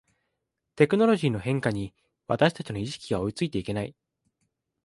[0.77, 1.93] テクノロジーの変化に
[2.25, 3.95] 私たちの意識が追いついていけない